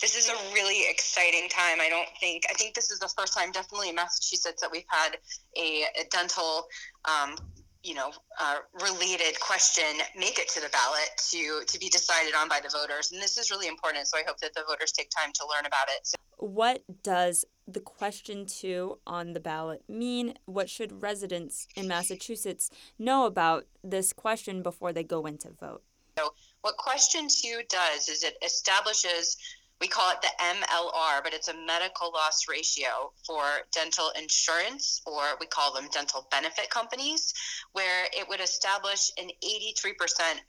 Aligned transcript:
this 0.00 0.16
is 0.16 0.28
a 0.28 0.34
really 0.52 0.88
exciting 0.88 1.48
time. 1.48 1.80
I 1.80 1.88
don't 1.88 2.08
think, 2.20 2.44
I 2.50 2.54
think 2.54 2.74
this 2.74 2.90
is 2.90 2.98
the 2.98 3.08
first 3.08 3.34
time, 3.34 3.52
definitely 3.52 3.88
in 3.90 3.94
Massachusetts, 3.94 4.60
that 4.60 4.70
we've 4.70 4.84
had 4.88 5.16
a, 5.56 5.84
a 6.00 6.04
dental 6.10 6.66
um, 7.04 7.36
you 7.84 7.94
know, 7.94 8.10
uh, 8.40 8.56
related 8.82 9.38
question 9.40 9.84
make 10.16 10.38
it 10.38 10.48
to 10.48 10.60
the 10.60 10.70
ballot 10.70 11.10
to 11.30 11.60
to 11.66 11.78
be 11.78 11.90
decided 11.90 12.34
on 12.34 12.48
by 12.48 12.58
the 12.62 12.70
voters, 12.70 13.12
and 13.12 13.20
this 13.20 13.36
is 13.36 13.50
really 13.50 13.68
important. 13.68 14.06
So 14.06 14.16
I 14.16 14.22
hope 14.26 14.38
that 14.38 14.54
the 14.54 14.62
voters 14.66 14.90
take 14.90 15.10
time 15.10 15.32
to 15.34 15.46
learn 15.46 15.66
about 15.66 15.88
it. 15.88 16.06
So- 16.06 16.16
what 16.38 16.82
does 17.02 17.44
the 17.66 17.80
question 17.80 18.46
two 18.46 18.98
on 19.06 19.32
the 19.32 19.40
ballot 19.40 19.82
mean? 19.88 20.34
What 20.46 20.68
should 20.68 21.02
residents 21.02 21.68
in 21.76 21.86
Massachusetts 21.86 22.70
know 22.98 23.26
about 23.26 23.66
this 23.82 24.12
question 24.12 24.62
before 24.62 24.92
they 24.92 25.04
go 25.04 25.26
in 25.26 25.38
to 25.38 25.50
vote? 25.50 25.82
So, 26.18 26.34
what 26.62 26.76
question 26.76 27.28
two 27.28 27.62
does 27.68 28.08
is 28.08 28.24
it 28.24 28.36
establishes 28.44 29.36
we 29.80 29.88
call 29.88 30.10
it 30.12 30.22
the 30.22 30.28
MLR, 30.40 31.22
but 31.22 31.34
it's 31.34 31.48
a 31.48 31.66
medical 31.66 32.12
loss 32.12 32.46
ratio 32.48 33.12
for 33.26 33.42
dental 33.72 34.10
insurance, 34.18 35.02
or 35.04 35.22
we 35.40 35.46
call 35.46 35.74
them 35.74 35.88
dental 35.92 36.26
benefit 36.30 36.70
companies, 36.70 37.34
where 37.72 38.04
it 38.12 38.28
would 38.28 38.40
establish 38.40 39.10
an 39.18 39.28
83% 39.44 39.94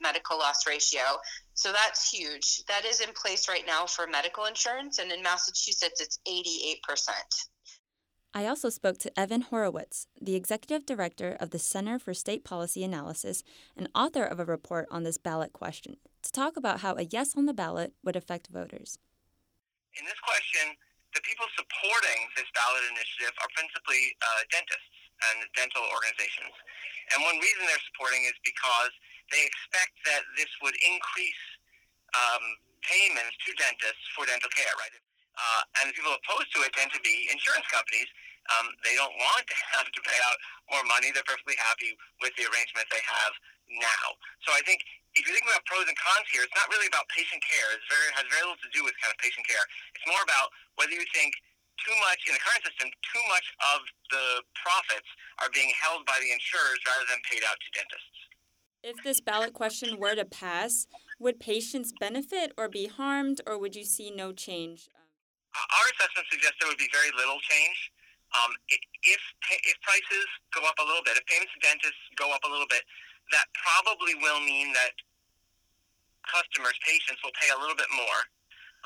medical 0.00 0.38
loss 0.38 0.66
ratio. 0.66 1.02
So 1.54 1.72
that's 1.72 2.10
huge. 2.10 2.64
That 2.66 2.84
is 2.84 3.00
in 3.00 3.12
place 3.14 3.48
right 3.48 3.64
now 3.66 3.86
for 3.86 4.06
medical 4.06 4.44
insurance, 4.44 4.98
and 4.98 5.10
in 5.10 5.22
Massachusetts, 5.22 6.00
it's 6.00 6.18
88%. 6.26 7.10
I 8.32 8.46
also 8.46 8.68
spoke 8.68 8.98
to 8.98 9.18
Evan 9.18 9.40
Horowitz, 9.40 10.08
the 10.20 10.34
executive 10.34 10.84
director 10.84 11.38
of 11.40 11.50
the 11.50 11.58
Center 11.58 11.98
for 11.98 12.12
State 12.12 12.44
Policy 12.44 12.84
Analysis 12.84 13.42
and 13.76 13.88
author 13.94 14.24
of 14.24 14.38
a 14.38 14.44
report 14.44 14.86
on 14.90 15.04
this 15.04 15.16
ballot 15.16 15.54
question, 15.54 15.96
to 16.22 16.30
talk 16.30 16.56
about 16.56 16.80
how 16.80 16.94
a 16.96 17.02
yes 17.02 17.34
on 17.34 17.46
the 17.46 17.54
ballot 17.54 17.94
would 18.04 18.14
affect 18.14 18.48
voters. 18.48 18.98
In 19.96 20.04
this 20.04 20.20
question, 20.20 20.76
the 21.16 21.22
people 21.24 21.48
supporting 21.56 22.28
this 22.36 22.44
ballot 22.52 22.84
initiative 22.92 23.32
are 23.40 23.50
principally 23.56 24.12
uh, 24.20 24.44
dentists 24.52 24.96
and 25.32 25.48
dental 25.56 25.80
organizations. 25.88 26.52
And 27.14 27.24
one 27.24 27.40
reason 27.40 27.64
they're 27.64 27.86
supporting 27.88 28.28
is 28.28 28.36
because 28.44 28.92
they 29.32 29.40
expect 29.40 29.96
that 30.04 30.22
this 30.36 30.50
would 30.60 30.76
increase 30.84 31.44
um, 32.12 32.44
payments 32.84 33.34
to 33.48 33.50
dentists 33.56 34.04
for 34.12 34.28
dental 34.28 34.52
care, 34.52 34.74
right? 34.76 34.92
Uh, 35.36 35.62
and 35.80 35.92
the 35.92 35.94
people 35.96 36.12
opposed 36.12 36.52
to 36.52 36.64
it 36.64 36.72
tend 36.76 36.92
to 36.92 37.00
be 37.00 37.28
insurance 37.32 37.64
companies. 37.72 38.08
Um, 38.54 38.70
they 38.86 38.94
don't 38.94 39.14
want 39.16 39.44
to 39.46 39.56
have 39.78 39.88
to 39.90 40.00
pay 40.02 40.18
out 40.26 40.38
more 40.70 40.84
money. 40.86 41.10
They're 41.10 41.26
perfectly 41.26 41.58
happy 41.58 41.94
with 42.22 42.32
the 42.38 42.46
arrangement 42.46 42.86
they 42.90 43.02
have 43.02 43.32
now. 43.82 44.06
So 44.46 44.54
I 44.54 44.62
think 44.62 44.82
if 45.18 45.24
you 45.24 45.32
think 45.32 45.48
about 45.48 45.64
pros 45.64 45.88
and 45.88 45.96
cons 45.96 46.28
here, 46.30 46.44
it's 46.44 46.54
not 46.54 46.68
really 46.68 46.86
about 46.86 47.08
patient 47.08 47.40
care. 47.40 47.68
It 47.72 47.82
very, 47.88 48.08
has 48.14 48.26
very 48.28 48.44
little 48.44 48.60
to 48.60 48.70
do 48.70 48.84
with 48.84 48.94
kind 49.00 49.10
of 49.10 49.18
patient 49.18 49.48
care. 49.48 49.64
It's 49.96 50.06
more 50.06 50.20
about 50.22 50.52
whether 50.76 50.92
you 50.92 51.04
think 51.16 51.32
too 51.80 51.96
much 52.04 52.20
in 52.28 52.32
the 52.36 52.42
current 52.42 52.64
system, 52.64 52.88
too 52.88 53.24
much 53.28 53.46
of 53.74 53.78
the 54.12 54.26
profits 54.56 55.08
are 55.40 55.52
being 55.52 55.72
held 55.76 56.04
by 56.08 56.16
the 56.20 56.30
insurers 56.32 56.80
rather 56.84 57.04
than 57.08 57.20
paid 57.28 57.44
out 57.44 57.56
to 57.60 57.68
dentists. 57.76 58.18
If 58.84 58.96
this 59.02 59.20
ballot 59.20 59.52
question 59.52 59.98
were 59.98 60.14
to 60.14 60.24
pass, 60.24 60.86
would 61.18 61.40
patients 61.40 61.92
benefit 61.98 62.52
or 62.56 62.68
be 62.68 62.86
harmed, 62.86 63.40
or 63.48 63.58
would 63.58 63.74
you 63.74 63.84
see 63.84 64.12
no 64.12 64.32
change? 64.32 64.88
Our 65.56 65.86
assessment 65.96 66.28
suggests 66.30 66.60
there 66.60 66.68
would 66.68 66.80
be 66.80 66.92
very 66.92 67.10
little 67.16 67.40
change. 67.40 67.90
Um, 68.34 68.52
if 69.06 69.22
if 69.64 69.76
prices 69.86 70.26
go 70.50 70.66
up 70.66 70.76
a 70.82 70.86
little 70.86 71.02
bit, 71.06 71.14
if 71.14 71.24
payments 71.30 71.54
to 71.54 71.60
dentists 71.62 72.02
go 72.18 72.34
up 72.34 72.42
a 72.42 72.50
little 72.50 72.66
bit, 72.66 72.82
that 73.30 73.46
probably 73.54 74.18
will 74.18 74.42
mean 74.42 74.74
that 74.74 74.94
customers, 76.26 76.74
patients, 76.82 77.22
will 77.22 77.34
pay 77.38 77.50
a 77.54 77.58
little 77.58 77.78
bit 77.78 77.90
more, 77.94 78.20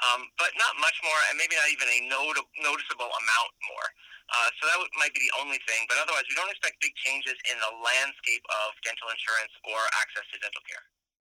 um, 0.04 0.28
but 0.36 0.52
not 0.60 0.76
much 0.76 0.96
more, 1.00 1.20
and 1.32 1.40
maybe 1.40 1.56
not 1.56 1.72
even 1.72 1.88
a 1.88 1.98
not- 2.12 2.52
noticeable 2.60 3.08
amount 3.08 3.52
more. 3.72 3.88
Uh, 4.30 4.48
so 4.60 4.70
that 4.70 4.78
would, 4.78 4.92
might 4.94 5.10
be 5.10 5.18
the 5.24 5.34
only 5.42 5.58
thing. 5.66 5.82
But 5.90 5.98
otherwise, 5.98 6.22
we 6.30 6.38
don't 6.38 6.52
expect 6.52 6.78
big 6.78 6.94
changes 7.02 7.34
in 7.50 7.56
the 7.58 7.72
landscape 7.82 8.44
of 8.62 8.76
dental 8.86 9.10
insurance 9.10 9.50
or 9.66 9.80
access 9.98 10.22
to 10.30 10.36
dental 10.38 10.62
care. 10.68 10.84